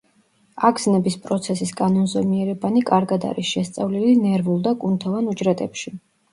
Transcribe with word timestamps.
აგზნების 0.69 1.17
პროცესის 1.25 1.73
კანონზომიერებანი 1.81 2.83
კარგად 2.93 3.29
არის 3.33 3.53
შესწავლილი 3.53 4.19
ნერვულ 4.25 4.67
და 4.69 4.77
კუნთოვან 4.83 5.33
უჯრედებში. 5.37 5.99